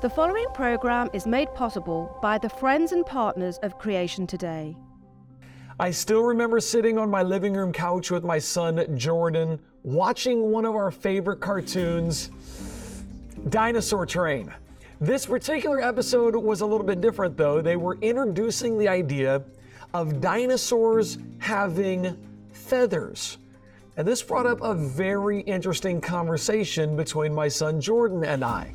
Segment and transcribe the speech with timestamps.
[0.00, 4.76] The following program is made possible by the friends and partners of Creation Today.
[5.80, 10.64] I still remember sitting on my living room couch with my son Jordan, watching one
[10.64, 12.30] of our favorite cartoons,
[13.48, 14.54] Dinosaur Train.
[15.00, 17.60] This particular episode was a little bit different though.
[17.60, 19.42] They were introducing the idea
[19.94, 22.16] of dinosaurs having
[22.52, 23.38] feathers.
[23.96, 28.74] And this brought up a very interesting conversation between my son Jordan and I.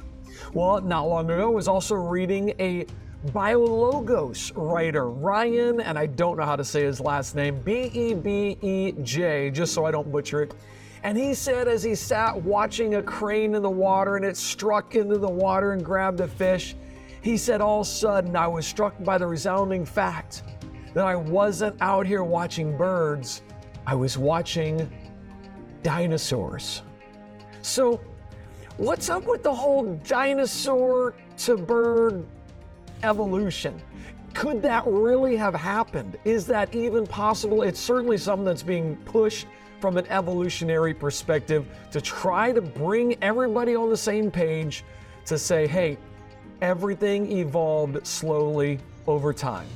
[0.53, 2.85] Well, not long ago, I was also reading a
[3.31, 8.13] Biologos writer, Ryan, and I don't know how to say his last name, B E
[8.13, 10.53] B E J, just so I don't butcher it.
[11.01, 14.95] And he said as he sat watching a crane in the water and it struck
[14.95, 16.75] into the water and grabbed a fish,
[17.21, 20.43] he said, All of a sudden, I was struck by the resounding fact
[20.93, 23.41] that I wasn't out here watching birds,
[23.87, 24.87] I was watching
[25.81, 26.83] dinosaurs.
[27.63, 27.99] So,
[28.77, 32.25] What's up with the whole dinosaur to bird
[33.03, 33.79] evolution?
[34.33, 36.17] Could that really have happened?
[36.25, 37.61] Is that even possible?
[37.61, 39.45] It's certainly something that's being pushed
[39.79, 44.83] from an evolutionary perspective to try to bring everybody on the same page
[45.27, 45.95] to say, hey,
[46.63, 49.67] everything evolved slowly over time.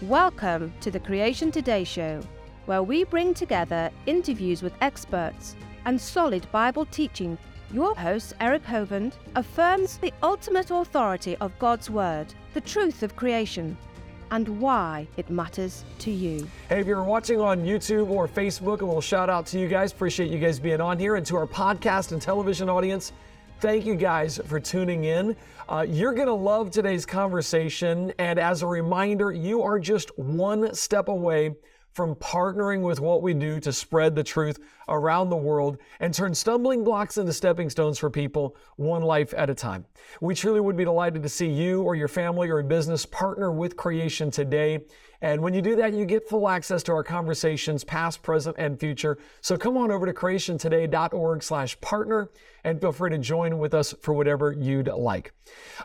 [0.00, 2.22] Welcome to the Creation Today Show,
[2.64, 7.36] where we bring together interviews with experts and solid Bible teaching
[7.74, 13.76] your host, Eric Hovind, affirms the ultimate authority of God's Word, the truth of creation,
[14.30, 16.48] and why it matters to you.
[16.68, 19.90] Hey, if you're watching on YouTube or Facebook, a little shout out to you guys.
[19.90, 21.16] Appreciate you guys being on here.
[21.16, 23.12] And to our podcast and television audience,
[23.58, 25.34] thank you guys for tuning in.
[25.68, 28.12] Uh, you're going to love today's conversation.
[28.18, 31.56] And as a reminder, you are just one step away
[31.94, 36.34] from partnering with what we do to spread the truth around the world and turn
[36.34, 39.84] stumbling blocks into stepping stones for people one life at a time.
[40.20, 43.76] We truly would be delighted to see you or your family or business partner with
[43.76, 44.84] creation today.
[45.22, 48.78] And when you do that, you get full access to our conversations, past, present, and
[48.78, 49.16] future.
[49.40, 52.28] So come on over to creationtoday.org slash partner
[52.64, 55.32] and feel free to join with us for whatever you'd like.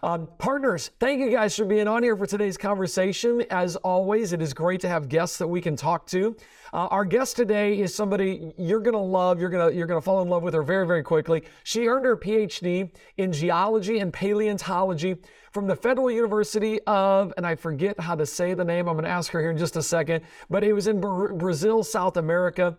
[0.04, 3.44] Um, partners, thank you guys for being on here for today's conversation.
[3.50, 6.36] As always, it is great to have guests that we can talk to.
[6.74, 9.40] Uh, our guest today is somebody you're going to love.
[9.40, 11.44] You're going to you're going to fall in love with her very very quickly.
[11.64, 15.18] She earned her PhD in geology and paleontology
[15.52, 18.88] from the Federal University of, and I forget how to say the name.
[18.88, 21.84] I'm going to ask her here in just a second, but it was in Brazil,
[21.84, 22.78] South America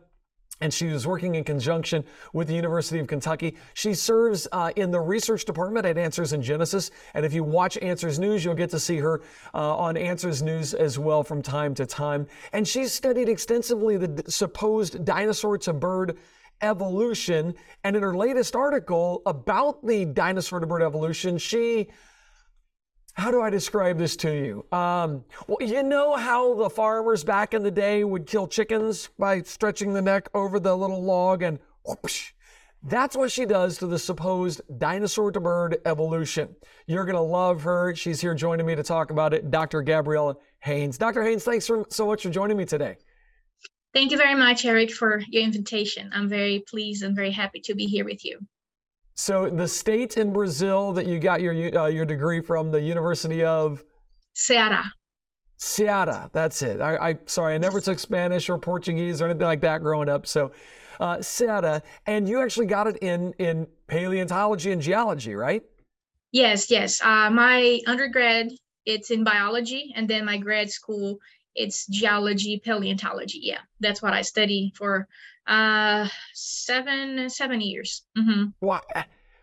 [0.60, 3.56] and she was working in conjunction with the University of Kentucky.
[3.74, 6.90] She serves uh, in the research department at Answers in Genesis.
[7.14, 9.22] And if you watch Answers News, you'll get to see her
[9.54, 12.26] uh, on Answers News as well from time to time.
[12.52, 16.18] And she's studied extensively the supposed dinosaur to bird
[16.62, 17.54] evolution.
[17.84, 21.88] And in her latest article about the dinosaur to bird evolution, she
[23.14, 24.66] how do I describe this to you?
[24.76, 29.42] Um, well, you know how the farmers back in the day would kill chickens by
[29.42, 31.58] stretching the neck over the little log and
[32.82, 36.54] that's what she does to the supposed dinosaur to bird evolution.
[36.86, 37.94] You're going to love her.
[37.94, 39.82] She's here joining me to talk about it, Dr.
[39.82, 40.96] Gabriela Haynes.
[40.96, 41.22] Dr.
[41.22, 42.96] Haynes, thanks for, so much for joining me today.
[43.92, 46.10] Thank you very much, Eric, for your invitation.
[46.14, 48.38] I'm very pleased and very happy to be here with you.
[49.14, 53.44] So the state in Brazil that you got your uh, your degree from, the University
[53.44, 53.84] of
[54.34, 54.84] Ceará.
[55.58, 56.80] Ceará, that's it.
[56.80, 60.26] I, I sorry, I never took Spanish or Portuguese or anything like that growing up.
[60.26, 60.52] So
[60.98, 65.62] uh, Ceará, and you actually got it in in paleontology and geology, right?
[66.32, 67.00] Yes, yes.
[67.02, 68.48] Uh, my undergrad
[68.86, 71.18] it's in biology, and then my grad school
[71.54, 73.40] it's geology, paleontology.
[73.42, 75.08] Yeah, that's what I study for
[75.50, 78.02] uh, seven seven years.
[78.16, 78.44] Mm-hmm.
[78.60, 78.84] What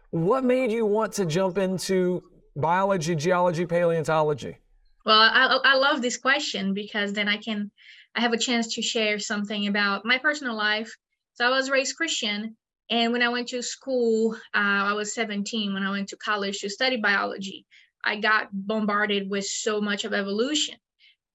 [0.10, 2.24] what made you want to jump into
[2.56, 4.58] biology, geology, paleontology?
[5.06, 7.70] Well, I I love this question because then I can
[8.16, 10.96] I have a chance to share something about my personal life.
[11.34, 12.56] So I was raised Christian,
[12.90, 16.60] and when I went to school, uh, I was 17 when I went to college
[16.60, 17.66] to study biology.
[18.04, 20.76] I got bombarded with so much of evolution.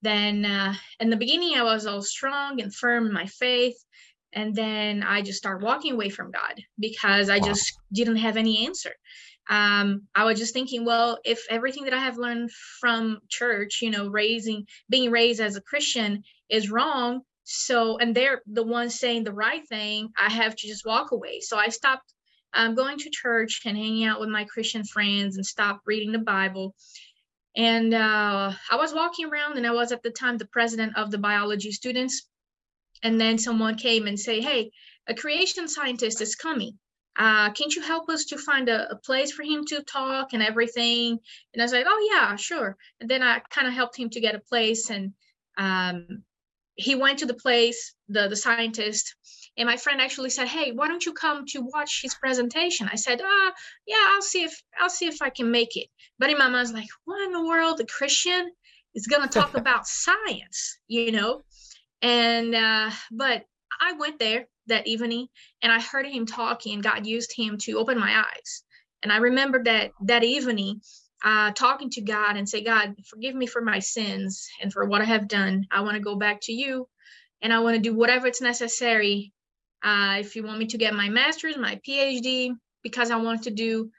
[0.01, 3.77] Then uh, in the beginning, I was all strong and firm in my faith
[4.33, 7.45] and then i just started walking away from god because i wow.
[7.45, 8.91] just didn't have any answer.
[9.49, 12.49] Um, i was just thinking well if everything that i have learned
[12.79, 18.41] from church you know raising being raised as a christian is wrong so and they're
[18.47, 21.39] the ones saying the right thing i have to just walk away.
[21.41, 22.13] So i stopped
[22.53, 26.19] um, going to church and hanging out with my christian friends and stopped reading the
[26.19, 26.73] bible.
[27.55, 31.11] And uh, i was walking around and i was at the time the president of
[31.11, 32.29] the biology students
[33.03, 34.71] and then someone came and say hey
[35.07, 36.77] a creation scientist is coming
[37.15, 40.41] uh, can't you help us to find a, a, place for him to talk and
[40.41, 41.19] everything?
[41.53, 42.75] And I was like, oh yeah, sure.
[42.99, 45.13] And then I kind of helped him to get a place and
[45.55, 46.23] um,
[46.75, 49.15] he went to the place, the, the scientist,
[49.57, 52.89] and my friend actually said, hey, why don't you come to watch his presentation?
[52.91, 53.51] I said, oh,
[53.85, 55.87] yeah, I'll see if, I'll see if I can make it.
[56.17, 58.51] But in my was like, what in the world, a Christian
[58.95, 61.43] is going to talk about science, you know?
[62.03, 63.45] And, uh, but
[63.81, 65.27] I went there that evening
[65.61, 68.63] and I heard him talking and God used him to open my eyes.
[69.01, 70.81] And I remember that that evening
[71.23, 75.01] uh, talking to God and say, God, forgive me for my sins and for what
[75.01, 75.65] I have done.
[75.71, 76.87] I want to go back to you
[77.41, 79.33] and I want to do whatever it's necessary.
[79.83, 82.51] Uh, if you want me to get my master's, my PhD,
[82.83, 83.89] because I wanted to do,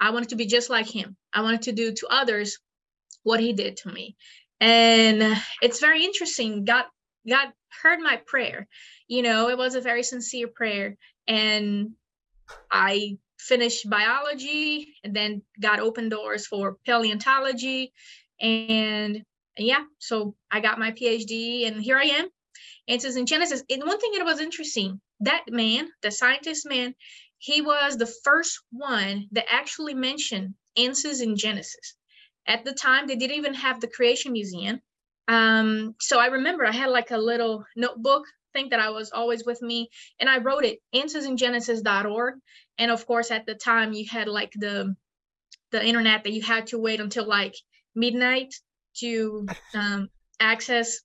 [0.00, 1.16] I wanted to be just like him.
[1.32, 2.58] I wanted to do to others
[3.22, 4.16] what he did to me.
[4.60, 6.64] And it's very interesting.
[6.64, 6.84] God,
[7.28, 7.48] God
[7.82, 8.66] heard my prayer.
[9.08, 10.96] You know it was a very sincere prayer.
[11.28, 11.92] And
[12.70, 17.92] i finished biology and then got open doors for paleontology.
[18.40, 19.24] And
[19.58, 22.28] yeah so i got my phd and here i am.
[22.88, 23.62] Answers in genesis.
[23.68, 26.94] And one thing that was interesting that man the scientist man
[27.38, 31.94] he was the first one that actually mentioned answers in genesis.
[32.46, 34.80] At the time they didn't even have the creation museum
[35.28, 38.24] um, so i remember i had like a little notebook
[38.56, 39.90] thing that I was always with me.
[40.18, 42.34] And I wrote it, answersingenesis.org.
[42.78, 44.96] And of course, at the time you had like the
[45.72, 47.54] the internet that you had to wait until like
[47.94, 48.54] midnight
[48.98, 50.08] to um,
[50.40, 51.00] access.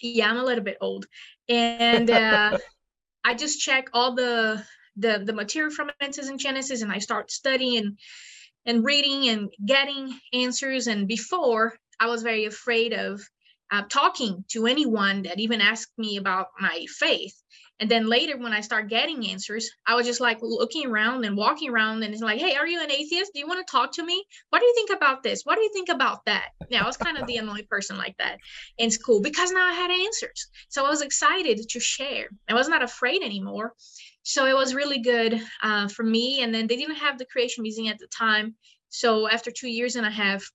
[0.00, 1.06] Yeah, I'm a little bit old.
[1.48, 2.58] And uh,
[3.24, 4.62] I just check all the
[4.96, 7.96] the the material from Answers in Genesis and I start studying
[8.66, 10.86] and reading and getting answers.
[10.86, 13.20] And before I was very afraid of
[13.70, 17.34] uh, talking to anyone that even asked me about my faith.
[17.80, 21.36] And then later, when I start getting answers, I was just like looking around and
[21.36, 23.32] walking around and it's like, hey, are you an atheist?
[23.32, 24.24] Do you want to talk to me?
[24.50, 25.42] What do you think about this?
[25.44, 26.48] What do you think about that?
[26.70, 28.38] Yeah, I was kind of the annoying person like that
[28.78, 30.48] in school because now I had answers.
[30.70, 32.28] So I was excited to share.
[32.48, 33.74] I was not afraid anymore.
[34.24, 36.42] So it was really good uh, for me.
[36.42, 38.56] And then they didn't have the Creation Museum at the time.
[38.88, 40.50] So after two years and a half,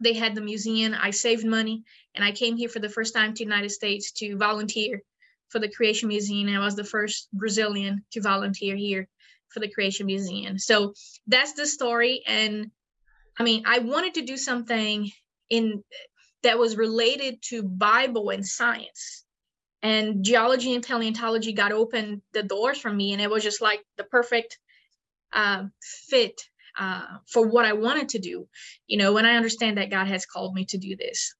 [0.00, 0.94] they had the museum.
[0.98, 4.36] I saved money and I came here for the first time to United States to
[4.36, 5.02] volunteer
[5.48, 6.48] for the Creation Museum.
[6.48, 9.08] I was the first Brazilian to volunteer here
[9.48, 10.58] for the Creation Museum.
[10.58, 10.94] So
[11.26, 12.22] that's the story.
[12.26, 12.70] And
[13.38, 15.10] I mean, I wanted to do something
[15.48, 15.82] in
[16.42, 19.24] that was related to Bible and science.
[19.82, 23.84] And geology and paleontology got open the doors for me, and it was just like
[23.98, 24.58] the perfect
[25.32, 25.64] uh,
[26.08, 26.40] fit
[26.78, 28.46] uh, for what I wanted to do,
[28.86, 31.34] you know, when I understand that God has called me to do this.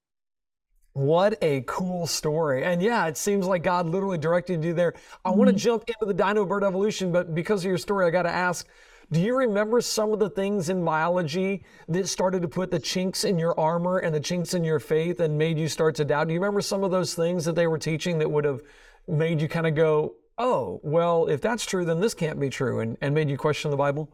[0.93, 2.63] What a cool story.
[2.63, 4.93] And yeah, it seems like God literally directed you there.
[5.25, 5.39] I mm-hmm.
[5.39, 8.23] want to jump into the dino bird evolution, but because of your story, I got
[8.23, 8.65] to ask
[9.11, 13.23] do you remember some of the things in biology that started to put the chinks
[13.23, 16.27] in your armor and the chinks in your faith and made you start to doubt?
[16.27, 18.61] Do you remember some of those things that they were teaching that would have
[19.07, 22.79] made you kind of go, oh, well, if that's true, then this can't be true,
[22.79, 24.09] and, and made you question the Bible?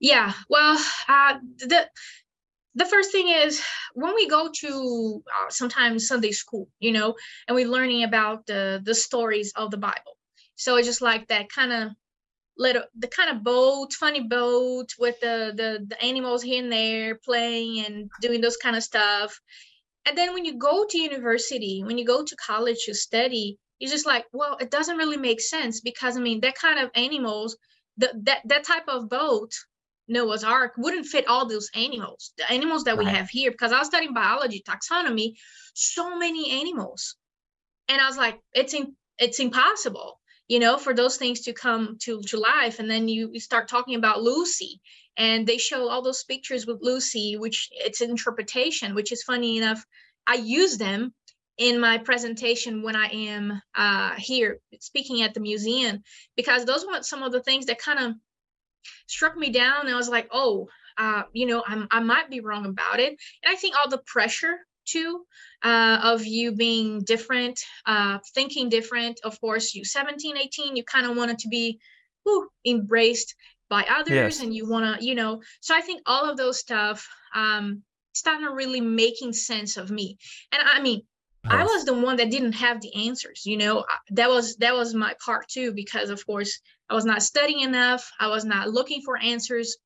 [0.00, 0.78] Yeah, well,
[1.08, 1.88] uh, the
[2.74, 3.62] the first thing is
[3.94, 7.14] when we go to uh, sometimes Sunday school, you know,
[7.48, 10.18] and we're learning about the the stories of the Bible.
[10.56, 11.92] So it's just like that kind of
[12.58, 17.16] little the kind of boat, funny boat with the the the animals here and there
[17.24, 19.40] playing and doing those kind of stuff.
[20.06, 23.90] And then when you go to university, when you go to college to study, you're
[23.90, 27.56] just like, well, it doesn't really make sense because I mean that kind of animals
[27.96, 29.52] the, that that type of boat
[30.08, 33.06] Noah's Ark wouldn't fit all those animals, the animals that right.
[33.06, 35.34] we have here, because I was studying biology, taxonomy,
[35.74, 37.16] so many animals.
[37.88, 41.96] And I was like, it's in, it's impossible, you know, for those things to come
[42.02, 42.78] to, to life.
[42.78, 44.80] And then you, you start talking about Lucy
[45.16, 49.56] and they show all those pictures with Lucy, which it's an interpretation, which is funny
[49.56, 49.84] enough.
[50.26, 51.14] I use them
[51.58, 56.02] in my presentation when I am uh, here speaking at the museum
[56.36, 58.14] because those were some of the things that kind of
[59.06, 59.82] struck me down.
[59.82, 60.68] And I was like, oh,
[60.98, 63.10] uh, you know, I'm, I might be wrong about it.
[63.10, 65.24] And I think all the pressure too
[65.62, 69.20] uh, of you being different, uh, thinking different.
[69.24, 71.78] Of course, you 17, 18, you kind of wanted to be
[72.24, 73.34] whew, embraced
[73.70, 74.40] by others yes.
[74.40, 77.82] and you want to, you know, so I think all of those stuff um,
[78.12, 80.18] started really making sense of me.
[80.52, 81.02] And I mean,
[81.46, 83.84] I was the one that didn't have the answers, you know.
[84.10, 88.10] That was that was my part too because of course I was not studying enough,
[88.18, 89.76] I was not looking for answers.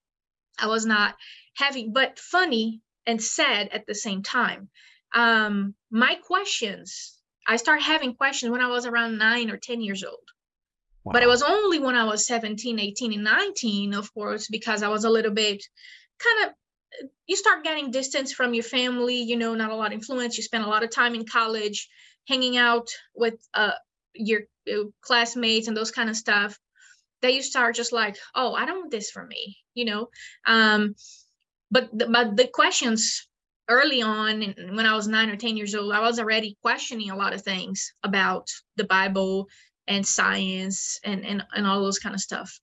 [0.59, 1.17] I was not
[1.55, 4.69] having but funny and sad at the same time.
[5.15, 10.05] Um my questions, I started having questions when I was around 9 or 10 years
[10.05, 10.29] old.
[11.05, 11.13] Wow.
[11.13, 14.89] But it was only when I was 17, 18, and 19, of course, because I
[14.89, 15.65] was a little bit
[16.19, 16.55] kind of
[17.27, 20.37] you start getting distance from your family, you know, not a lot of influence.
[20.37, 21.89] You spend a lot of time in college
[22.27, 23.73] hanging out with uh,
[24.15, 24.43] your
[25.01, 26.59] classmates and those kind of stuff.
[27.21, 30.09] That you start just like, oh, I don't want this for me, you know.
[30.47, 30.95] Um,
[31.71, 33.27] but the, but the questions
[33.69, 37.17] early on when I was nine or ten years old, I was already questioning a
[37.17, 39.49] lot of things about the Bible
[39.89, 42.61] and science and and, and all those kind of stuff.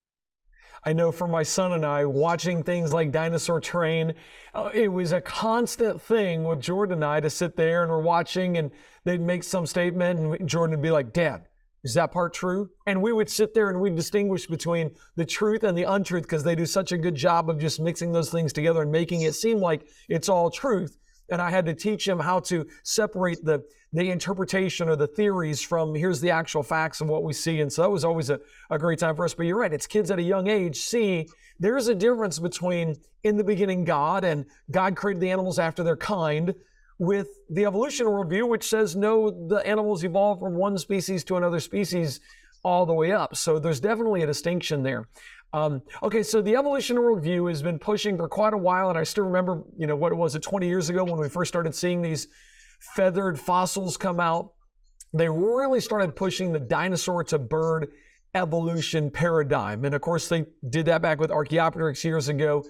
[0.87, 4.13] I know for my son and I, watching things like Dinosaur Train,
[4.53, 8.01] uh, it was a constant thing with Jordan and I to sit there and we're
[8.01, 8.69] watching and
[9.03, 11.47] they'd make some statement and Jordan would be like, Dad,
[11.83, 12.69] is that part true?
[12.85, 16.43] And we would sit there and we'd distinguish between the truth and the untruth because
[16.43, 19.33] they do such a good job of just mixing those things together and making it
[19.33, 20.99] seem like it's all truth.
[21.31, 23.63] And I had to teach him how to separate the
[23.95, 27.61] the interpretation or the theories from here's the actual facts of what we see.
[27.61, 29.33] And so that was always a, a great time for us.
[29.33, 33.37] But you're right, it's kids at a young age see there's a difference between in
[33.37, 36.53] the beginning God and God created the animals after their kind
[36.99, 41.61] with the evolutionary worldview, which says no, the animals evolved from one species to another
[41.61, 42.19] species
[42.63, 43.37] all the way up.
[43.37, 45.07] So there's definitely a distinction there.
[45.53, 49.03] Um, okay, so the evolutionary worldview has been pushing for quite a while, and I
[49.03, 51.73] still remember, you know, what it was, it 20 years ago when we first started
[51.73, 52.27] seeing these
[52.93, 54.53] feathered fossils come out.
[55.13, 57.91] They really started pushing the dinosaur to bird
[58.33, 59.85] evolution paradigm.
[59.85, 62.65] And of course, they did that back with Archaeopteryx years ago.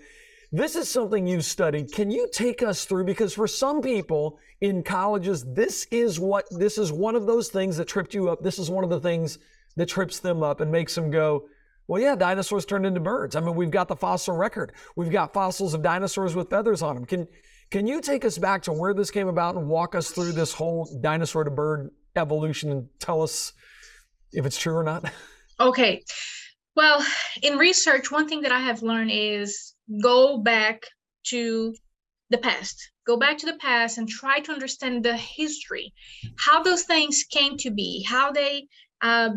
[0.52, 1.92] This is something you've studied.
[1.92, 3.06] Can you take us through?
[3.06, 7.78] Because for some people in colleges, this is what this is one of those things
[7.78, 8.44] that tripped you up.
[8.44, 9.40] This is one of the things
[9.76, 11.48] that trips them up and makes them go,
[11.88, 13.36] well, yeah, dinosaurs turned into birds.
[13.36, 14.72] I mean, we've got the fossil record.
[14.96, 17.06] We've got fossils of dinosaurs with feathers on them.
[17.06, 17.28] Can
[17.76, 20.54] can you take us back to where this came about and walk us through this
[20.54, 23.52] whole dinosaur to bird evolution and tell us
[24.32, 25.04] if it's true or not?
[25.58, 26.04] Okay.
[26.76, 27.06] Well,
[27.42, 30.84] in research, one thing that I have learned is go back
[31.28, 31.74] to
[32.30, 32.92] the past.
[33.06, 35.94] Go back to the past and try to understand the history,
[36.38, 38.68] how those things came to be, how they
[39.02, 39.32] uh,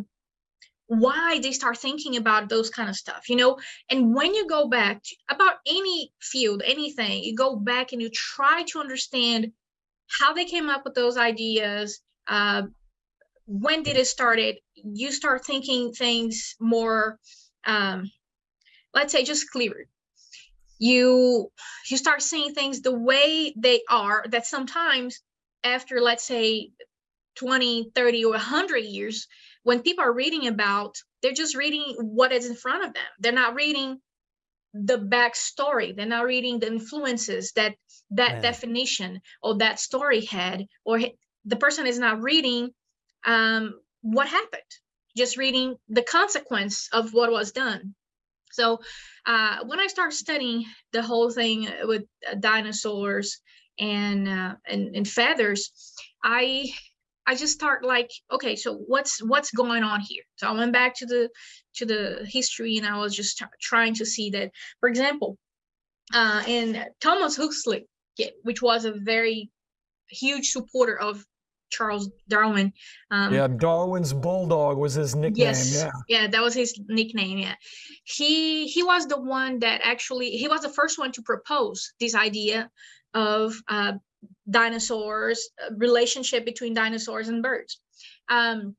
[0.89, 3.59] why they start thinking about those kind of stuff you know?
[3.91, 8.11] And when you go back to, about any field anything you go back and you
[8.11, 9.53] try to understand
[10.09, 12.63] how they came up with those ideas uh,
[13.47, 17.19] when did it started you start thinking things more
[17.65, 18.11] um,
[18.95, 19.87] let's say just clearer.
[20.79, 21.51] You
[21.91, 25.21] you start seeing things the way they are that sometimes
[25.65, 26.71] after let's say
[27.35, 29.27] 20 30 or 100 years
[29.63, 33.05] when people are reading about, they're just reading what is in front of them.
[33.19, 34.01] They're not reading
[34.75, 35.95] the backstory.
[35.95, 37.77] They're not reading the influences that
[38.11, 38.43] that Man.
[38.43, 41.01] definition or that story had, or
[41.45, 42.71] the person is not reading
[43.25, 44.63] um, what happened.
[45.17, 47.95] Just reading the consequence of what was done.
[48.53, 48.81] So
[49.27, 52.05] uh, when I started studying the whole thing with
[52.41, 53.41] dinosaurs
[53.79, 55.73] and, uh, and and feathers,
[56.23, 56.67] I
[57.29, 60.23] I just start like, okay, so what's what's going on here?
[60.37, 61.29] So I went back to the
[61.77, 65.37] to the history and I was just trying to see that, for example,
[66.15, 67.87] uh, in Thomas Huxley,
[68.43, 69.51] which was a very
[70.09, 71.23] huge supporter of
[71.71, 72.73] Charles Darwin.
[73.11, 75.47] Um, yeah, Darwin's bulldog was his nickname.
[75.49, 77.37] Yes, yeah, yeah, that was his nickname.
[77.37, 77.57] Yeah,
[78.05, 82.15] he he was the one that actually he was the first one to propose this
[82.15, 82.71] idea
[83.13, 83.93] of uh,
[84.49, 87.81] dinosaurs, relationship between dinosaurs and birds.
[88.29, 88.77] Um,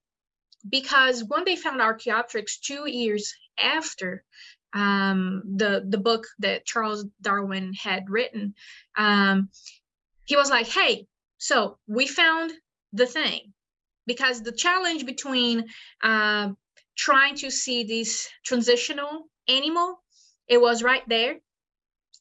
[0.68, 4.24] because when they found Archaeopteryx two years after
[4.74, 8.54] um, the the book that Charles Darwin had written,
[8.98, 9.50] um,
[10.26, 12.52] he was like, "Hey, so we found
[12.94, 13.54] the thing."
[14.06, 15.66] Because the challenge between
[16.04, 16.50] uh,
[16.98, 20.02] trying to see this transitional animal,
[20.48, 21.40] it was right there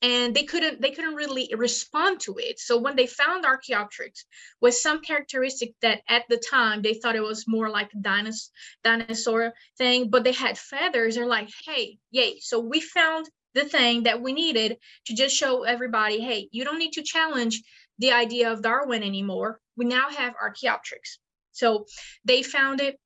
[0.00, 2.60] and they couldn't they couldn't really respond to it.
[2.60, 4.24] So when they found archaeopteryx
[4.60, 8.52] with some characteristic that at the time they thought it was more like a dinosaur
[8.84, 12.38] dinosaur thing but they had feathers they're like hey yay.
[12.40, 14.76] So we found the thing that we needed
[15.06, 17.62] to just show everybody hey you don't need to challenge
[17.98, 19.60] the idea of darwin anymore.
[19.76, 21.18] We now have archaeopteryx.
[21.52, 21.86] So
[22.24, 22.96] they found it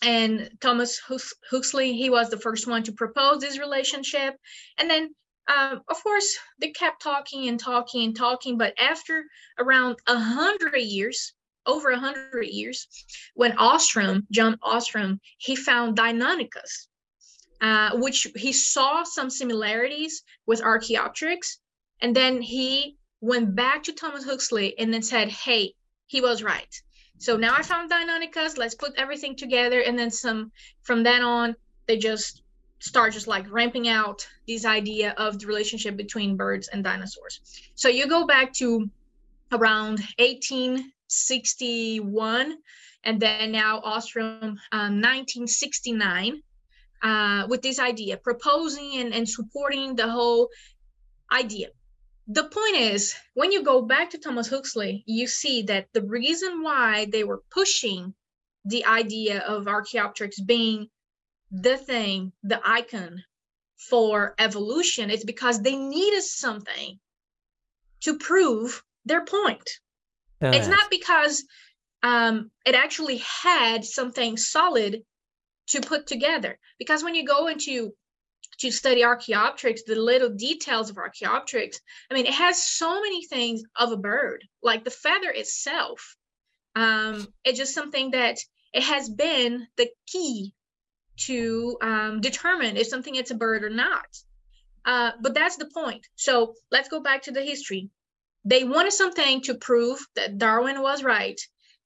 [0.00, 1.00] and thomas
[1.50, 4.36] huxley he was the first one to propose this relationship
[4.78, 5.12] and then
[5.48, 9.24] um, of course, they kept talking and talking and talking, but after
[9.58, 11.32] around a hundred years,
[11.64, 12.86] over a hundred years,
[13.34, 16.88] when Ostrom, John Ostrom, he found Deinonychus,
[17.60, 21.58] uh, which he saw some similarities with Archaeopteryx,
[22.00, 25.74] and then he went back to Thomas Huxley and then said, "Hey,
[26.06, 26.74] he was right."
[27.18, 28.58] So now I found Deinonychus.
[28.58, 30.52] Let's put everything together, and then some.
[30.82, 32.42] From then on, they just
[32.78, 37.40] start just like ramping out this idea of the relationship between birds and dinosaurs.
[37.74, 38.88] So you go back to
[39.52, 42.58] around 1861
[43.04, 46.42] and then now Ostrom um, 1969
[47.02, 50.48] uh, with this idea, proposing and, and supporting the whole
[51.32, 51.68] idea.
[52.26, 56.62] The point is, when you go back to Thomas Huxley, you see that the reason
[56.62, 58.12] why they were pushing
[58.66, 60.88] the idea of Archaeopteryx being
[61.50, 63.22] the thing, the icon
[63.88, 66.98] for evolution is because they needed something
[68.00, 69.68] to prove their point.
[70.42, 71.44] Uh, it's not because
[72.02, 75.02] um, it actually had something solid
[75.68, 76.58] to put together.
[76.78, 77.92] Because when you go into
[78.60, 83.62] to study Archaeopteryx, the little details of Archaeopteryx, I mean, it has so many things
[83.76, 86.16] of a bird, like the feather itself.
[86.74, 88.38] Um, it's just something that
[88.72, 90.54] it has been the key
[91.26, 94.06] to um, determine if something is a bird or not.
[94.84, 96.06] Uh, but that's the point.
[96.16, 97.90] So let's go back to the history.
[98.44, 101.40] They wanted something to prove that Darwin was right.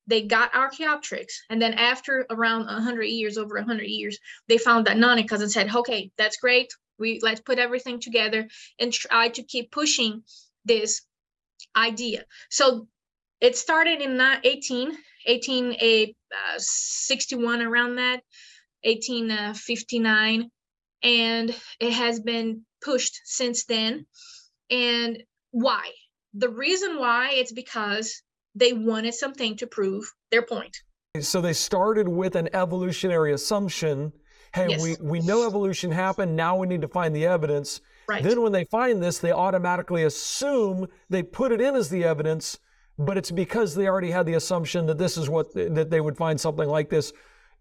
[0.06, 5.40] They got Archaeopteryx, and then after around 100 years, over 100 years, they found Deinonychus
[5.40, 6.72] and said, "Okay, that's great.
[6.98, 8.48] We let's put everything together
[8.78, 10.24] and try to keep pushing
[10.64, 11.02] this
[11.76, 12.88] idea." So
[13.40, 14.96] it started in 18,
[15.26, 18.22] 1861, uh, around that,
[18.84, 20.46] 1859, uh,
[21.02, 24.06] and it has been pushed since then.
[24.70, 25.90] And why?
[26.34, 28.22] The reason why it's because
[28.54, 30.76] they wanted something to prove their point.
[31.20, 34.12] So they started with an evolutionary assumption.
[34.54, 34.82] Hey, yes.
[34.82, 36.36] we, we know evolution happened.
[36.36, 37.80] Now we need to find the evidence.
[38.08, 38.22] Right.
[38.22, 42.58] Then when they find this, they automatically assume they put it in as the evidence,
[42.98, 46.16] but it's because they already had the assumption that this is what that they would
[46.16, 47.12] find something like this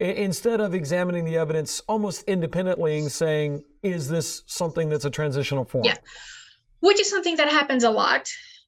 [0.01, 5.63] instead of examining the evidence almost independently and saying, is this something that's a transitional
[5.63, 5.84] form?
[5.86, 5.98] Yeah,
[6.79, 8.27] which is something that happens a lot.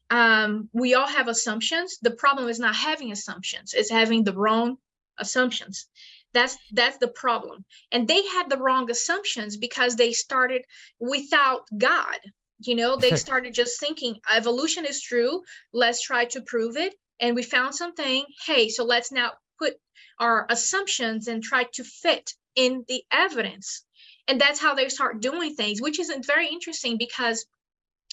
[0.09, 1.97] Um, we all have assumptions.
[2.01, 4.77] The problem is not having assumptions; it's having the wrong
[5.17, 5.87] assumptions.
[6.33, 7.65] That's that's the problem.
[7.91, 10.63] And they had the wrong assumptions because they started
[10.99, 12.19] without God.
[12.59, 15.41] You know, they started just thinking evolution is true.
[15.73, 16.93] Let's try to prove it.
[17.19, 18.25] And we found something.
[18.45, 19.75] Hey, so let's now put
[20.19, 23.85] our assumptions and try to fit in the evidence.
[24.27, 27.45] And that's how they start doing things, which is very interesting because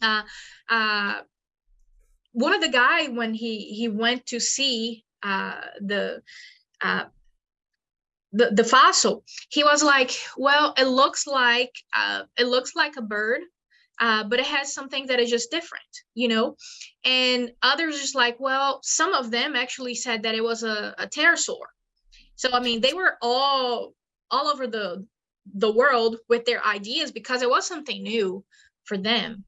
[0.03, 0.23] uh,
[0.69, 1.21] uh,
[2.33, 6.23] one of the guy when he he went to see uh, the
[6.81, 7.05] uh,
[8.33, 13.03] the the fossil, he was like, "Well, it looks like uh, it looks like a
[13.03, 13.41] bird,
[14.01, 15.85] uh, but it has something that is just different,
[16.15, 16.57] you know."
[17.05, 21.07] And others just like, "Well, some of them actually said that it was a, a
[21.07, 21.67] pterosaur."
[22.41, 23.93] So I mean, they were all
[24.31, 25.07] all over the
[25.53, 28.43] the world with their ideas because it was something new
[28.85, 29.45] for them.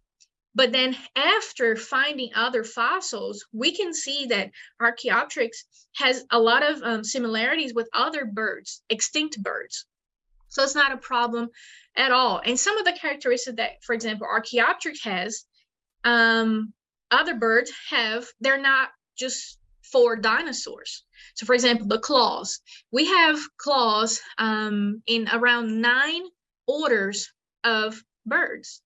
[0.54, 6.82] But then after finding other fossils, we can see that Archaeopteryx has a lot of
[6.82, 9.86] um, similarities with other birds, extinct birds.
[10.50, 11.48] So it's not a problem
[11.96, 12.42] at all.
[12.44, 15.46] And some of the characteristics that, for example, Archaeopteryx has,
[16.04, 16.74] um,
[17.10, 21.04] other birds have, they're not just for dinosaurs.
[21.34, 22.60] So, for example, the claws.
[22.90, 26.22] We have claws um, in around nine
[26.66, 27.32] orders
[27.64, 28.82] of birds.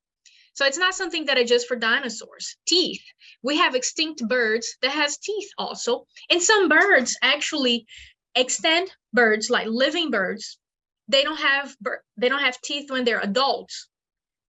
[0.54, 2.56] So it's not something that is just for dinosaurs.
[2.66, 3.02] Teeth.
[3.42, 6.06] We have extinct birds that has teeth also.
[6.30, 7.86] And some birds actually
[8.34, 10.58] extend birds like living birds.
[11.08, 11.76] They don't have
[12.16, 13.88] they don't have teeth when they're adults,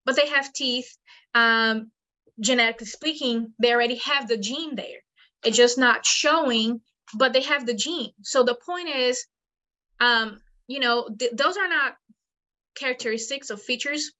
[0.06, 0.90] but they have teeth.
[1.36, 1.92] Um,
[2.40, 5.02] genetically speaking, they already have the gene there.
[5.44, 6.82] It's just not showing,
[7.14, 8.12] but they have the gene.
[8.22, 9.26] So the point is,
[10.00, 11.96] um, you know, th- those are not
[12.76, 14.12] characteristics or features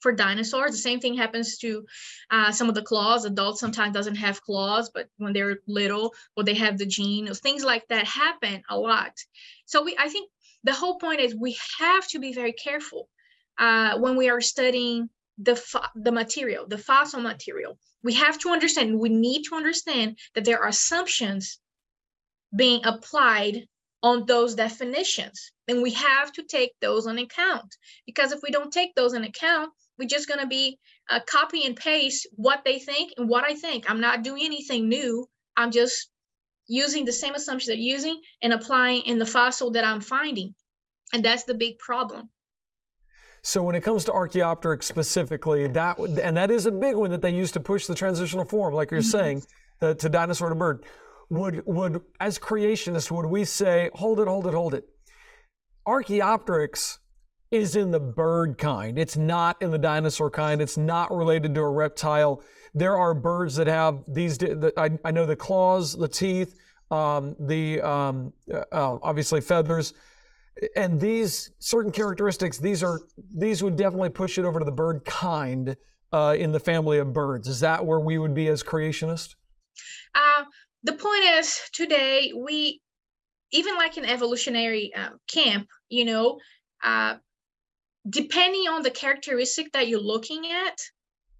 [0.00, 0.72] for dinosaurs.
[0.72, 1.84] The same thing happens to
[2.30, 3.24] uh, some of the claws.
[3.24, 7.34] Adults sometimes doesn't have claws, but when they're little, or they have the gene, or
[7.34, 9.12] things like that happen a lot.
[9.66, 10.30] So we, I think,
[10.64, 13.08] the whole point is we have to be very careful
[13.58, 17.78] uh, when we are studying the fo- the material, the fossil material.
[18.02, 18.98] We have to understand.
[18.98, 21.58] We need to understand that there are assumptions
[22.54, 23.66] being applied
[24.02, 27.74] on those definitions and we have to take those on account
[28.06, 30.78] because if we don't take those in account we're just going to be
[31.10, 33.90] uh, copy and paste what they think and what I think.
[33.90, 35.26] I'm not doing anything new.
[35.56, 36.10] I'm just
[36.66, 40.54] using the same assumptions they're using and applying in the fossil that I'm finding.
[41.12, 42.28] And that's the big problem.
[43.42, 47.22] So when it comes to Archaeopteryx specifically, that and that is a big one that
[47.22, 49.10] they used to push the transitional form, like you're mm-hmm.
[49.10, 49.42] saying,
[49.80, 50.84] the, to dinosaur to bird.
[51.30, 54.84] Would would as creationists would we say, hold it, hold it, hold it?
[55.86, 56.98] Archaeopteryx
[57.50, 58.98] is in the bird kind.
[58.98, 60.60] It's not in the dinosaur kind.
[60.60, 62.42] It's not related to a reptile.
[62.74, 64.38] There are birds that have these.
[64.76, 66.58] I, I know the claws, the teeth,
[66.90, 69.94] um, the um, uh, uh, obviously feathers,
[70.76, 72.58] and these certain characteristics.
[72.58, 73.00] These are
[73.34, 75.76] these would definitely push it over to the bird kind
[76.12, 77.48] uh, in the family of birds.
[77.48, 79.34] Is that where we would be as creationists?
[80.14, 80.44] Uh,
[80.88, 82.80] the point is today we
[83.52, 86.38] even like in evolutionary um, camp, you know,
[86.82, 87.16] uh,
[88.08, 90.78] depending on the characteristic that you're looking at,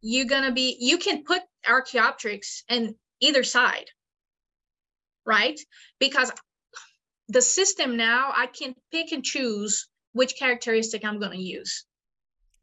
[0.02, 3.86] you're gonna be you can put Archaeopteryx in either side,
[5.24, 5.58] right?
[5.98, 6.30] Because
[7.28, 11.86] the system now I can pick and choose which characteristic I'm gonna use.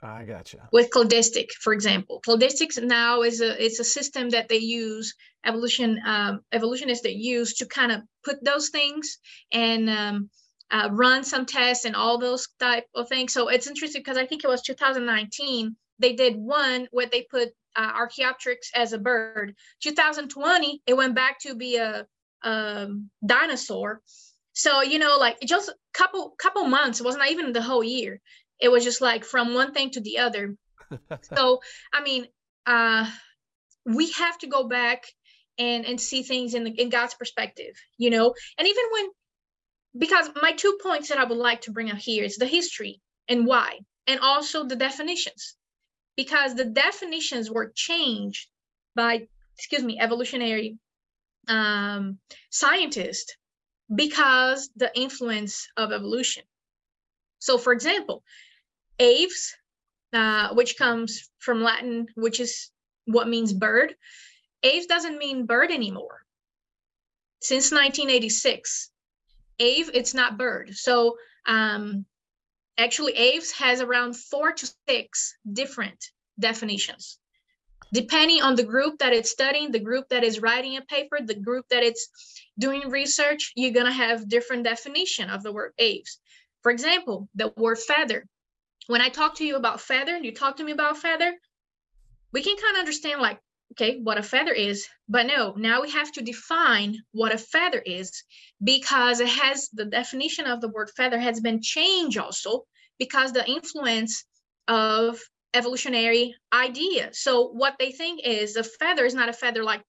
[0.05, 0.69] I gotcha.
[0.71, 5.13] With cladistic, for example, cladistics now is a it's a system that they use
[5.45, 9.17] evolution um, evolutionists that use to kind of put those things
[9.51, 10.29] and um,
[10.71, 13.33] uh, run some tests and all those type of things.
[13.33, 17.49] So it's interesting because I think it was 2019 they did one where they put
[17.75, 19.55] uh, Archaeopteryx as a bird.
[19.81, 22.05] 2020 it went back to be a,
[22.43, 22.87] a
[23.25, 24.01] dinosaur.
[24.53, 26.99] So you know, like just couple couple months.
[26.99, 28.21] It was not even the whole year.
[28.59, 30.55] It was just like from one thing to the other.
[31.35, 31.61] so
[31.93, 32.27] I mean,
[32.65, 33.09] uh,
[33.85, 35.05] we have to go back
[35.57, 38.33] and and see things in the, in God's perspective, you know.
[38.57, 39.05] And even when
[39.97, 43.01] because my two points that I would like to bring up here is the history
[43.29, 45.55] and why, and also the definitions,
[46.17, 48.47] because the definitions were changed
[48.95, 50.77] by, excuse me, evolutionary
[51.47, 53.35] um, scientists
[53.93, 56.43] because the influence of evolution.
[57.39, 58.23] So, for example,
[58.99, 59.55] aves,
[60.13, 62.71] uh, which comes from Latin, which is
[63.05, 63.95] what means bird,
[64.63, 66.21] aves doesn't mean bird anymore.
[67.41, 68.89] Since 1986,
[69.60, 70.73] Ave, it's not bird.
[70.75, 72.05] So um,
[72.77, 77.19] actually, Aves has around four to six different definitions.
[77.93, 81.36] Depending on the group that it's studying, the group that is writing a paper, the
[81.36, 82.10] group that it's
[82.58, 86.19] doing research, you're gonna have different definition of the word Aves.
[86.63, 88.25] For example, the word feather.
[88.88, 91.34] When I talk to you about feather, and you talk to me about feather,
[92.32, 93.39] we can kind of understand like
[93.71, 94.88] okay, what a feather is.
[95.10, 98.12] But no, now we have to define what a feather is
[98.63, 102.65] because it has the definition of the word feather has been changed also
[103.00, 104.24] because the influence
[104.67, 105.19] of
[105.54, 107.19] evolutionary ideas.
[107.21, 109.82] So what they think is a feather is not a feather like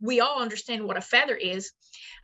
[0.00, 1.72] we all understand what a feather is.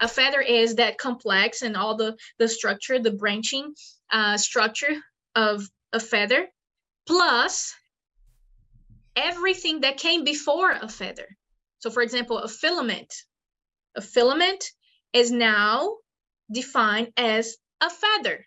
[0.00, 3.74] A feather is that complex and all the the structure, the branching
[4.10, 4.94] uh, structure
[5.34, 6.46] of a feather,
[7.06, 7.74] plus
[9.14, 11.28] everything that came before a feather.
[11.78, 13.12] So, for example, a filament.
[13.96, 14.64] A filament
[15.12, 15.96] is now
[16.52, 18.44] defined as a feather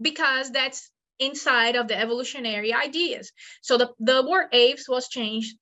[0.00, 3.32] because that's inside of the evolutionary ideas.
[3.62, 5.56] So the, the word aves was changed,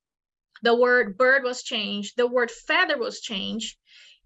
[0.63, 3.77] the word bird was changed, the word feather was changed,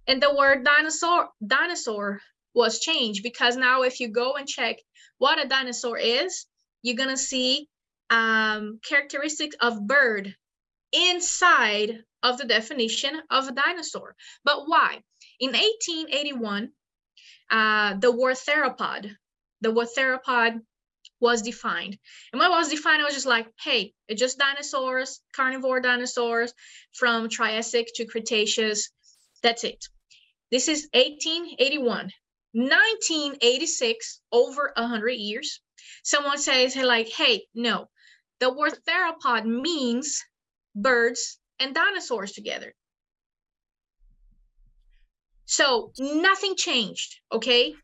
[0.07, 2.21] and the word dinosaur dinosaur
[2.55, 4.77] was changed because now if you go and check
[5.19, 6.47] what a dinosaur is,
[6.83, 7.69] you're gonna see
[8.11, 10.35] um, characteristics of bird
[10.93, 14.15] inside of the definition of a dinosaur.
[14.45, 15.03] But why?
[15.41, 16.73] In 1881,
[17.51, 19.15] uh, the word theropod,
[19.61, 20.61] the word theropod
[21.21, 21.99] was defined.
[22.33, 26.53] And when it was defined, I was just like, hey, it's just dinosaurs, carnivore dinosaurs
[26.93, 28.91] from Triassic to Cretaceous.
[29.43, 29.85] That's it.
[30.51, 32.11] This is 1881.
[32.53, 35.61] 1986, over 100 years,
[36.03, 37.89] someone says, like, hey, no,
[38.41, 40.25] the word theropod means
[40.75, 42.75] birds and dinosaurs together.
[45.47, 47.75] So nothing changed, okay?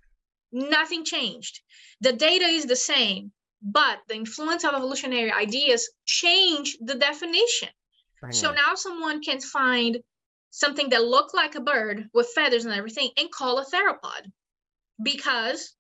[0.53, 1.61] Nothing changed.
[2.01, 7.71] The data is the same, but the influence of evolutionary ideas change the definition.
[8.23, 8.35] Right.
[8.35, 9.99] So now someone can find
[10.51, 14.31] something that looked like a bird with feathers and everything and call a theropod
[15.03, 15.75] because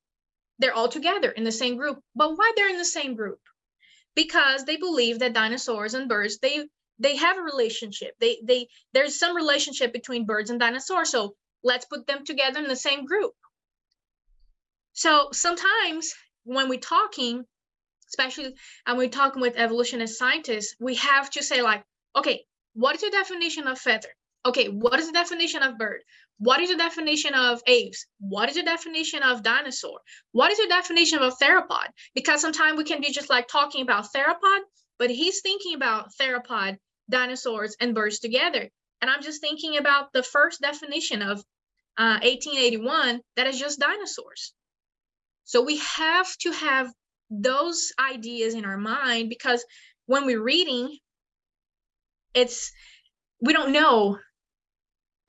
[0.58, 2.00] they're all together in the same group.
[2.14, 3.40] But why they're in the same group?
[4.14, 6.64] because they believe that dinosaurs and birds they
[6.98, 11.86] they have a relationship they they there's some relationship between birds and dinosaurs so let's
[11.86, 13.32] put them together in the same group
[14.92, 17.44] so sometimes when we're talking
[18.08, 18.54] especially
[18.86, 21.82] and we're talking with evolutionist scientists we have to say like
[22.16, 24.08] okay what is your definition of feather
[24.44, 26.00] okay what is the definition of bird
[26.38, 28.06] what is the definition of aves?
[28.18, 30.00] What is the definition of dinosaur?
[30.32, 31.88] What is the definition of a theropod?
[32.14, 34.60] Because sometimes we can be just like talking about theropod,
[34.98, 36.78] but he's thinking about theropod,
[37.08, 38.68] dinosaurs, and birds together.
[39.00, 41.38] And I'm just thinking about the first definition of
[41.96, 44.52] uh, 1881 that is just dinosaurs.
[45.44, 46.92] So we have to have
[47.30, 49.64] those ideas in our mind because
[50.06, 50.98] when we're reading
[52.34, 52.72] it's
[53.40, 54.18] we don't know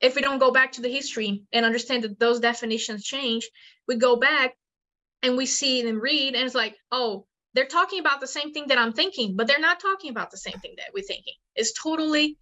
[0.00, 3.48] if we don't go back to the history and understand that those definitions change
[3.88, 4.54] we go back
[5.22, 8.66] and we see and read and it's like oh they're talking about the same thing
[8.68, 11.34] that i'm thinking but they're not talking about the same thing that we're thinking.
[11.54, 12.36] It's totally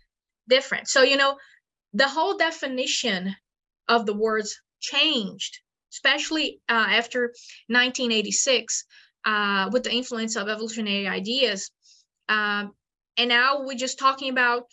[0.48, 0.88] different.
[0.88, 1.36] So you know
[1.92, 3.34] the whole definition
[3.88, 5.60] of the words changed
[5.94, 7.32] especially uh, after
[7.68, 8.84] 1986
[9.24, 11.70] uh, with the influence of evolutionary ideas.
[12.28, 12.72] Um,
[13.16, 14.64] and now we're just talking about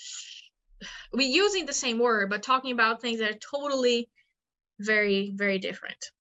[1.14, 4.10] we're using the same word but talking about things that are totally
[4.80, 6.12] very very different.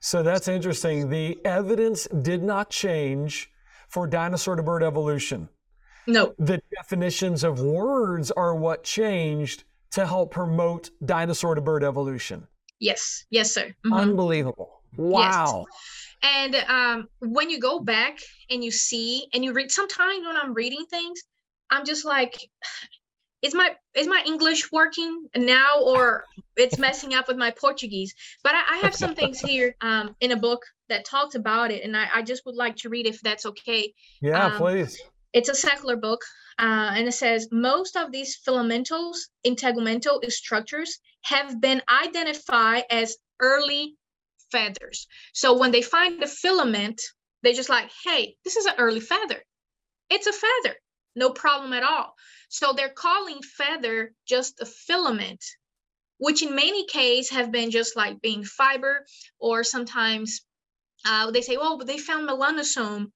[0.00, 1.10] So that's interesting.
[1.10, 3.50] The evidence did not change
[3.88, 5.50] for dinosaur to bird evolution.
[6.06, 6.34] No.
[6.38, 12.46] The definitions of words are what changed to help promote dinosaur to bird evolution.
[12.78, 13.26] Yes.
[13.28, 13.66] Yes sir.
[13.84, 13.92] Mm-hmm.
[13.92, 14.80] unbelievable.
[14.96, 15.66] Wow.
[16.22, 16.54] Yes.
[16.54, 20.52] and um, when you go back and you see and you read sometimes when i'm
[20.52, 21.22] reading things
[21.70, 22.36] I'm just like,
[23.42, 26.24] is my is my English working now or
[26.56, 28.14] it's messing up with my Portuguese?
[28.42, 31.82] But I, I have some things here um, in a book that talks about it,
[31.84, 33.94] and I, I, just would like to read if that's okay.
[34.20, 35.00] Yeah, um, please.
[35.32, 36.20] It's a secular book,
[36.58, 43.94] uh, and it says most of these filamentals, integumental structures have been identified as early
[44.50, 45.06] feathers.
[45.32, 47.00] So when they find the filament,
[47.42, 49.42] they're just like, hey, this is an early feather.
[50.10, 50.76] It's a feather
[51.14, 52.14] no problem at all.
[52.48, 55.44] So they're calling feather just a filament,
[56.18, 59.06] which in many cases have been just like being fiber,
[59.38, 60.42] or sometimes
[61.06, 63.10] uh, they say, well, but they found melanosome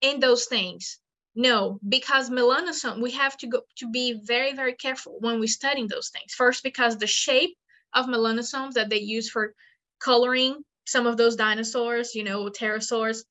[0.00, 0.98] in those things.
[1.34, 5.88] No, because melanosome, we have to go to be very, very careful when we studying
[5.88, 6.32] those things.
[6.32, 7.56] First, because the shape
[7.92, 9.54] of melanosomes that they use for
[9.98, 13.24] coloring some of those dinosaurs, you know, pterosaurs,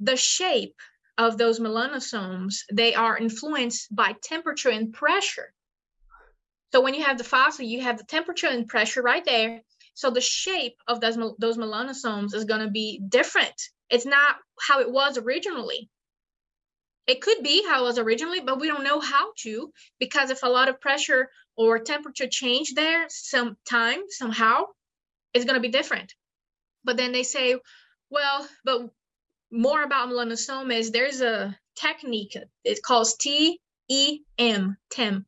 [0.00, 0.76] the shape
[1.18, 5.52] of those melanosomes, they are influenced by temperature and pressure.
[6.72, 9.60] So when you have the fossil, you have the temperature and pressure right there.
[9.94, 13.54] So the shape of those, those melanosomes is going to be different.
[13.90, 15.90] It's not how it was originally.
[17.08, 20.42] It could be how it was originally, but we don't know how to because if
[20.42, 24.64] a lot of pressure or temperature change there sometime, somehow,
[25.34, 26.14] it's going to be different.
[26.84, 27.56] But then they say,
[28.10, 28.90] well, but
[29.50, 32.36] more about melanosomas, there's a technique.
[32.64, 35.26] It calls TEM, TEM,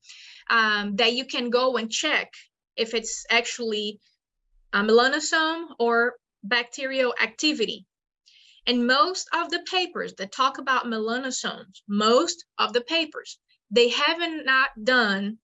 [0.50, 2.32] um, that you can go and check
[2.76, 4.00] if it's actually
[4.72, 7.86] a melanosome or bacterial activity.
[8.66, 13.38] And most of the papers that talk about melanosomes, most of the papers,
[13.70, 15.38] they haven't not done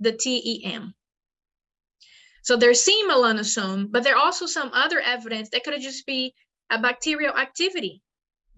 [0.00, 0.94] the TEM.
[2.42, 6.34] So they're seeing melanosome, but there are also some other evidence that could just be
[6.70, 8.02] a bacterial activity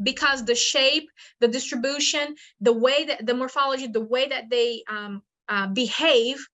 [0.02, 1.08] because the shape,
[1.40, 6.44] the distribution, the way that the morphology, the way that they um, uh, behave,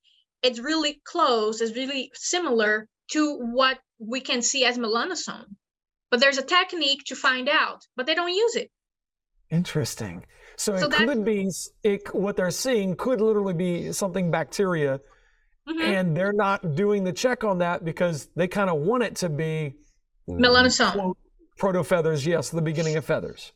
[0.42, 5.46] it's really close, it's really similar to what we can see as melanosome.
[6.10, 8.70] But there's a technique to find out, but they don't use it.
[9.50, 10.24] Interesting.
[10.56, 11.50] So, so it could be
[11.82, 15.00] it, what they're seeing could literally be something bacteria,
[15.68, 15.80] mm-hmm.
[15.80, 19.28] and they're not doing the check on that because they kind of want it to
[19.28, 19.76] be
[20.28, 20.92] melanosome.
[20.92, 21.18] Quote,
[21.60, 23.52] proto feathers, yes, the beginning of feathers.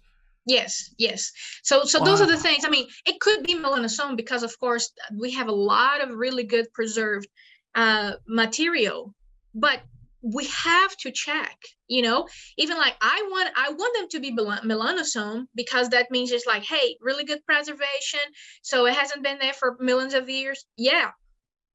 [0.47, 1.33] Yes, yes.
[1.63, 2.05] So so wow.
[2.05, 2.65] those are the things.
[2.65, 6.45] I mean, it could be melanosome because of course we have a lot of really
[6.45, 7.27] good preserved
[7.75, 9.15] uh, material,
[9.55, 9.81] but
[10.23, 14.35] we have to check you know even like i want i want them to be
[14.35, 18.21] melanosome because that means it's like hey really good preservation
[18.63, 21.11] so it hasn't been there for millions of years yeah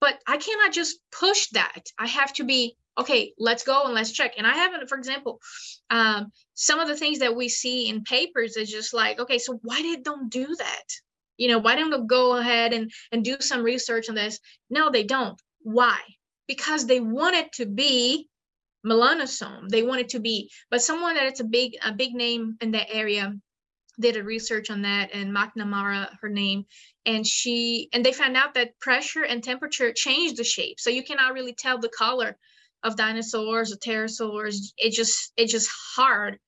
[0.01, 4.11] but i cannot just push that i have to be okay, let's go and let's
[4.11, 4.33] check.
[4.37, 5.39] And I haven't, for example,
[5.89, 9.59] um, some of the things that we see in papers is just like, okay, so
[9.63, 10.83] why did don't do that?
[11.37, 14.39] You know, why don't go ahead and, and do some research on this?
[14.69, 15.39] No, they don't.
[15.61, 15.97] Why?
[16.47, 18.27] Because they want it to be
[18.85, 19.69] melanosome.
[19.69, 22.71] They want it to be, but someone that it's a big, a big name in
[22.71, 23.33] that area
[23.99, 26.65] did a research on that and McNamara, her name,
[27.05, 30.79] and she and they found out that pressure and temperature change the shape.
[30.79, 32.37] So you cannot really tell the color
[32.83, 34.73] of dinosaurs or pterosaurs.
[34.77, 36.39] It just it's just hard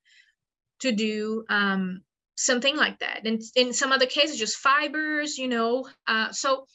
[0.80, 2.02] to do um,
[2.36, 3.26] something like that.
[3.26, 5.88] And in some other cases, just fibers, you know.
[6.08, 6.66] Uh, so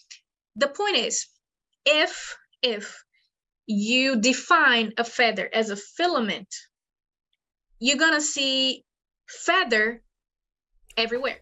[0.56, 1.26] the point is,
[1.84, 3.02] if if
[3.66, 6.54] you define a feather as a filament,
[7.78, 8.84] you're gonna see
[9.28, 10.02] feather
[10.96, 11.40] everywhere.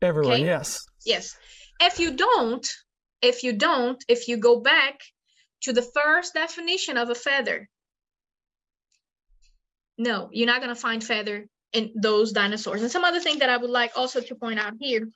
[0.00, 0.44] Everywhere, okay?
[0.44, 0.84] yes.
[1.04, 1.36] Yes.
[1.80, 2.66] If you don't,
[3.20, 5.00] if you don't, if you go back
[5.62, 7.68] to the first definition of a feather.
[9.98, 12.82] No, you're not going to find feather in those dinosaurs.
[12.82, 15.08] And some other thing that I would like also to point out here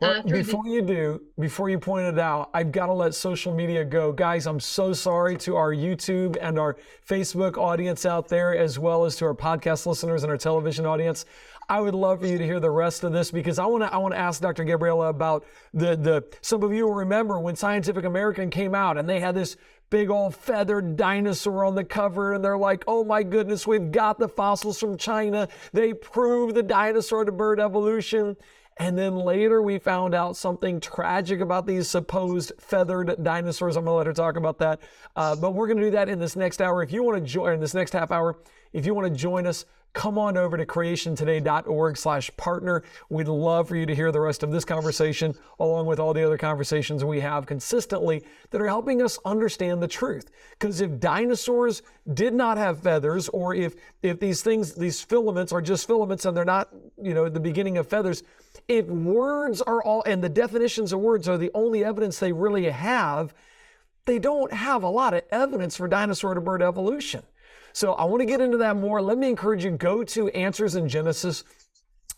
[0.00, 3.54] well, before the- you do, before you point it out, I've got to let social
[3.54, 4.12] media go.
[4.12, 6.76] Guys, I'm so sorry to our YouTube and our
[7.08, 11.24] Facebook audience out there, as well as to our podcast listeners and our television audience.
[11.68, 13.92] I would love for you to hear the rest of this because I want to
[13.92, 14.64] I want to ask Dr.
[14.64, 19.08] Gabriela about the the some of you will remember when Scientific American came out and
[19.08, 19.56] they had this
[19.88, 24.18] big old feathered dinosaur on the cover and they're like, "Oh my goodness, we've got
[24.18, 25.48] the fossils from China.
[25.72, 28.36] They prove the dinosaur to bird evolution."
[28.76, 33.76] And then later we found out something tragic about these supposed feathered dinosaurs.
[33.76, 34.80] I'm going to let her talk about that.
[35.14, 36.82] Uh, but we're going to do that in this next hour.
[36.82, 38.38] If you want to join in this next half hour,
[38.72, 42.82] if you want to join us, come on over to creationtoday.org slash partner.
[43.08, 46.24] We'd love for you to hear the rest of this conversation along with all the
[46.24, 50.30] other conversations we have consistently that are helping us understand the truth.
[50.50, 55.62] Because if dinosaurs did not have feathers, or if if these things, these filaments are
[55.62, 56.68] just filaments and they're not,
[57.00, 58.24] you know, the beginning of feathers,
[58.66, 62.68] if words are all and the definitions of words are the only evidence they really
[62.68, 63.32] have,
[64.06, 67.22] they don't have a lot of evidence for dinosaur to bird evolution.
[67.74, 69.02] So I want to get into that more.
[69.02, 71.42] Let me encourage you go to Answers in Genesis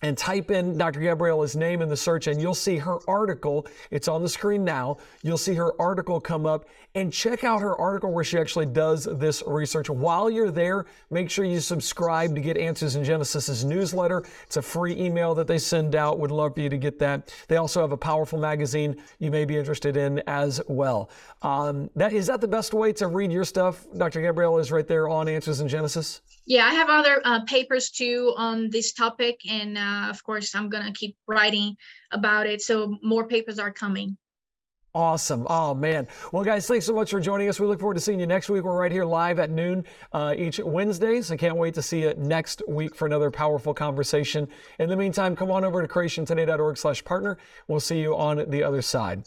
[0.03, 1.01] and type in Dr.
[1.01, 3.67] Gabriela's name in the search and you'll see her article.
[3.91, 4.99] It's on the screen now.
[5.23, 9.05] You'll see her article come up and check out her article where she actually does
[9.05, 9.91] this research.
[9.91, 14.25] While you're there, make sure you subscribe to get Answers in Genesis's newsletter.
[14.45, 16.19] It's a free email that they send out.
[16.19, 17.35] Would love for you to get that.
[17.49, 21.11] They also have a powerful magazine you may be interested in as well.
[21.43, 23.87] Um, that is that the best way to read your stuff?
[23.97, 24.23] Dr.
[24.23, 26.21] Gabriela is right there on Answers in Genesis.
[26.47, 30.69] Yeah, I have other uh, papers too on this topic, and uh, of course, I'm
[30.69, 31.77] gonna keep writing
[32.13, 32.63] about it.
[32.63, 34.17] So more papers are coming.
[34.97, 35.47] Awesome.
[35.51, 36.09] Oh, man.
[36.33, 37.61] Well, guys, thanks so much for joining us.
[37.61, 38.65] We look forward to seeing you next week.
[38.65, 41.31] We're right here live at noon uh, each Wednesdays.
[41.31, 44.49] I can't wait to see you next week for another powerful conversation.
[44.79, 47.37] In the meantime, come on over to creationtoday.org slash partner.
[47.69, 49.23] We'll see you on the other side.